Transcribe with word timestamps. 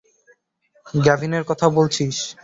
গ্যাভিনের 0.97 1.43
কথা 1.49 1.67
বলছিস? 1.69 2.15